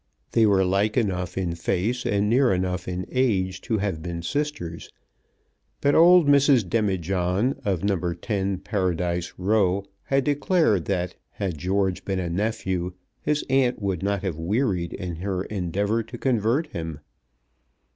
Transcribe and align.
They 0.31 0.47
were 0.47 0.65
like 0.65 0.97
enough 0.97 1.37
in 1.37 1.53
face 1.53 2.07
and 2.07 2.27
near 2.27 2.51
enough 2.51 2.87
in 2.87 3.05
age 3.11 3.61
to 3.61 3.77
have 3.77 4.01
been 4.01 4.23
sisters; 4.23 4.89
but 5.79 5.93
old 5.93 6.27
Mrs. 6.27 6.67
Demijohn, 6.67 7.61
of 7.63 7.83
No. 7.83 8.11
10, 8.11 8.57
Paradise 8.61 9.33
Row, 9.37 9.85
had 10.05 10.23
declared 10.23 10.85
that 10.85 11.13
had 11.33 11.59
George 11.59 12.03
been 12.03 12.17
a 12.17 12.31
nephew 12.31 12.93
his 13.21 13.45
aunt 13.47 13.79
would 13.79 14.01
not 14.01 14.23
have 14.23 14.37
wearied 14.39 14.91
in 14.93 15.17
her 15.17 15.43
endeavour 15.43 16.01
to 16.01 16.17
convert 16.17 16.65
him. 16.73 17.01